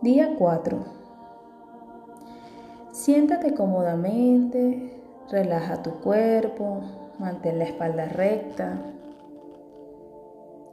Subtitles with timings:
[0.00, 0.78] Día 4.
[2.92, 4.92] Siéntate cómodamente,
[5.28, 6.82] relaja tu cuerpo,
[7.18, 8.78] mantén la espalda recta,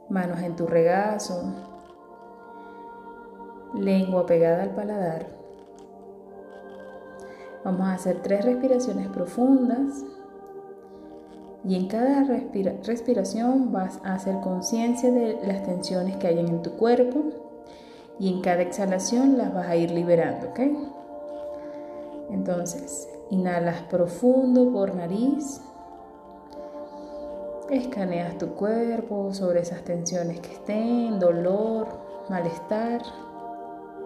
[0.08, 1.42] manos en tu regazo,
[3.74, 5.26] lengua pegada al paladar.
[7.64, 10.04] Vamos a hacer tres respiraciones profundas
[11.64, 12.22] y en cada
[12.84, 17.45] respiración vas a hacer conciencia de las tensiones que hay en tu cuerpo
[18.18, 20.60] y en cada exhalación las vas a ir liberando, ¿ok?
[22.30, 25.60] Entonces, inhalas profundo por nariz,
[27.70, 31.88] escaneas tu cuerpo sobre esas tensiones que estén, dolor,
[32.28, 33.02] malestar,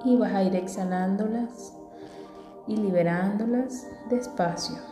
[0.04, 1.74] y vas a ir exhalándolas
[2.66, 4.89] y liberándolas despacio.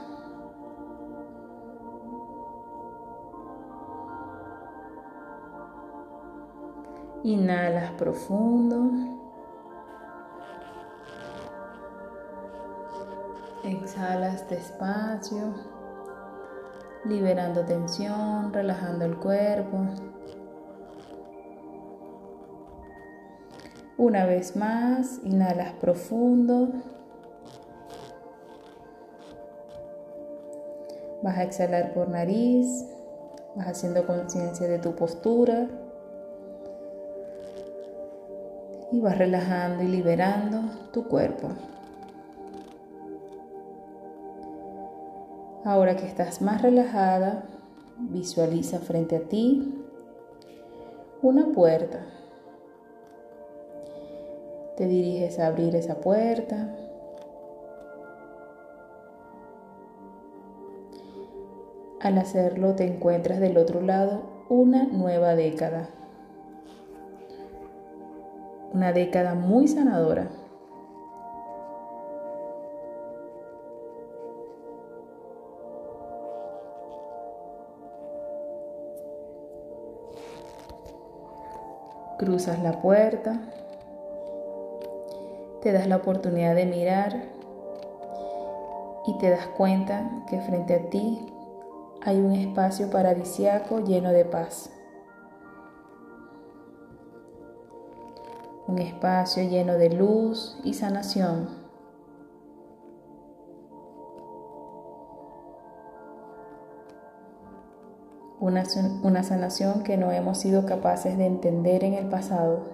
[7.25, 8.91] Inhalas profundo.
[13.65, 15.53] Exhalas despacio,
[17.05, 19.79] liberando tensión, relajando el cuerpo.
[23.97, 26.69] Una vez más, inhalas profundo.
[31.23, 32.87] Vas a exhalar por nariz,
[33.57, 35.67] vas haciendo conciencia de tu postura.
[38.91, 41.49] Y vas relajando y liberando tu cuerpo.
[45.65, 47.45] Ahora que estás más relajada,
[47.99, 49.75] visualiza frente a ti
[51.21, 52.07] una puerta.
[54.77, 56.75] Te diriges a abrir esa puerta.
[62.01, 65.91] Al hacerlo te encuentras del otro lado una nueva década
[68.73, 70.29] una década muy sanadora.
[82.19, 83.41] Cruzas la puerta,
[85.63, 87.23] te das la oportunidad de mirar
[89.07, 91.19] y te das cuenta que frente a ti
[92.03, 94.71] hay un espacio paradisiaco lleno de paz.
[98.69, 101.49] Un espacio lleno de luz y sanación.
[108.39, 108.63] Una,
[109.03, 112.67] una, sanación que no hemos sido capaces de entender en el pasado.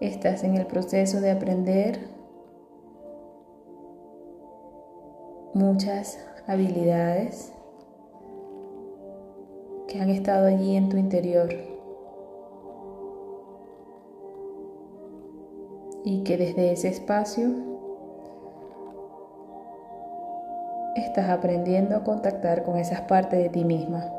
[0.00, 2.15] Estás en el proceso de aprender
[5.56, 7.50] muchas habilidades
[9.88, 11.48] que han estado allí en tu interior
[16.04, 17.48] y que desde ese espacio
[20.94, 24.12] estás aprendiendo a contactar con esas partes de ti misma.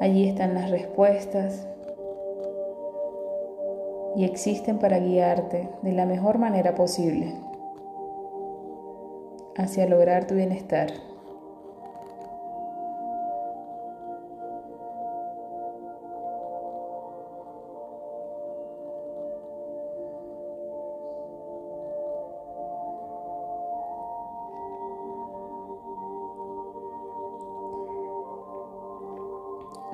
[0.00, 1.66] Allí están las respuestas
[4.16, 7.34] y existen para guiarte de la mejor manera posible
[9.56, 10.92] hacia lograr tu bienestar.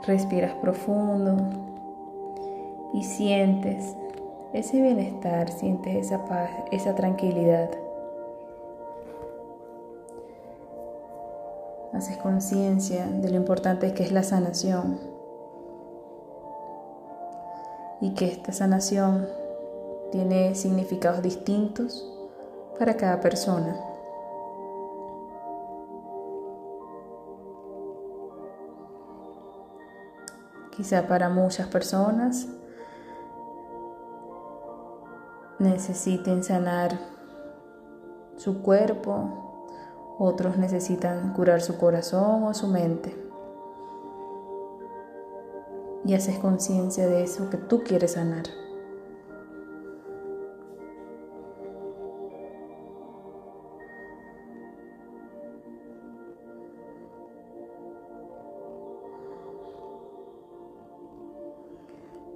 [0.07, 1.37] Respiras profundo
[2.95, 3.97] y sientes
[4.53, 7.71] ese bienestar, sientes esa paz, esa tranquilidad.
[11.93, 14.99] Haces conciencia de lo importante que es la sanación
[18.01, 19.29] y que esta sanación
[20.11, 22.07] tiene significados distintos
[22.79, 23.77] para cada persona.
[30.77, 32.49] Quizá para muchas personas
[35.61, 36.99] necesiten sanar
[38.37, 43.15] su cuerpo, otros necesitan curar su corazón o su mente.
[46.05, 48.45] Y haces conciencia de eso que tú quieres sanar.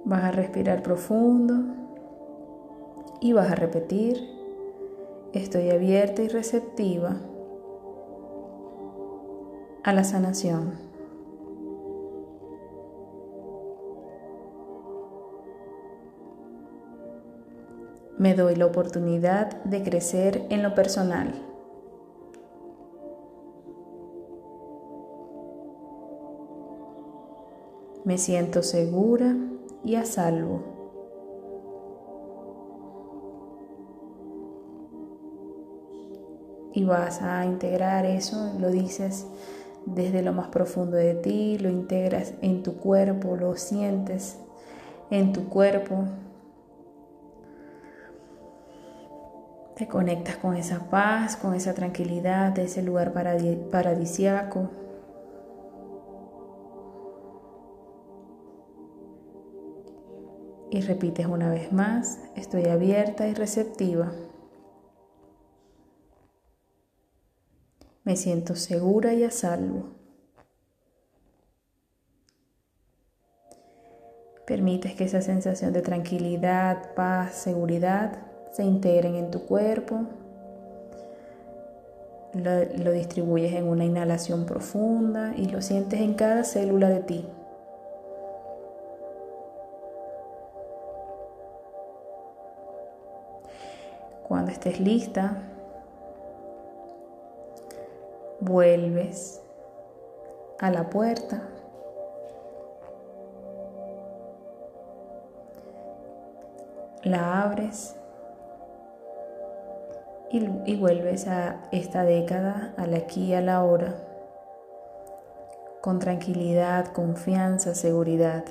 [0.05, 1.84] Vas a respirar profundo.
[3.25, 4.21] Y vas a repetir,
[5.33, 7.17] estoy abierta y receptiva
[9.83, 10.73] a la sanación.
[18.19, 21.33] Me doy la oportunidad de crecer en lo personal.
[28.03, 29.35] Me siento segura
[29.83, 30.74] y a salvo.
[36.75, 39.25] Y vas a integrar eso, lo dices
[39.85, 44.37] desde lo más profundo de ti, lo integras en tu cuerpo, lo sientes
[45.09, 46.03] en tu cuerpo.
[49.77, 53.13] Te conectas con esa paz, con esa tranquilidad de ese lugar
[53.71, 54.69] paradisiaco.
[60.71, 64.11] Y repites una vez más, estoy abierta y receptiva.
[68.05, 69.87] Me siento segura y a salvo.
[74.45, 78.19] Permites que esa sensación de tranquilidad, paz, seguridad
[78.53, 80.01] se integren en tu cuerpo.
[82.33, 87.25] Lo, distribuyes en una inhalación profunda y lo sientes en cada célula de ti.
[94.27, 95.54] Cuando estés lista,
[98.45, 99.41] vuelves
[100.59, 101.41] a la puerta.
[107.03, 107.95] La abres
[110.31, 113.95] y, vuelves a esta década, al aquí y a la hora,
[115.81, 118.43] con tranquilidad, confianza, seguridad.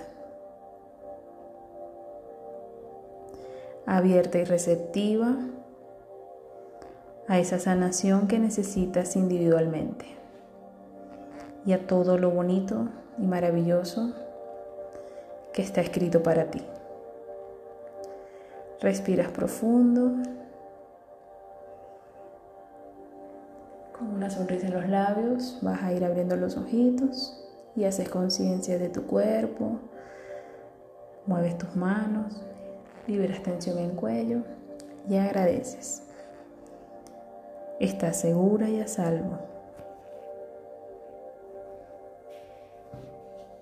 [3.87, 5.37] Abierta y receptiva
[7.29, 10.06] a esa sanación que necesitas individualmente
[11.65, 12.88] y a todo lo bonito
[13.19, 14.12] y maravilloso
[15.53, 16.62] que está escrito para ti.
[18.81, 20.12] Respiras profundo.
[23.97, 27.41] Con una sonrisa en los labios vas a ir abriendo los ojitos
[27.76, 29.79] y haces conciencia de tu cuerpo.
[31.26, 32.43] Mueves tus manos,
[33.06, 34.43] liberas tensión en cuello
[35.09, 36.03] y agradeces.
[37.81, 39.54] Estás segura y a salvo.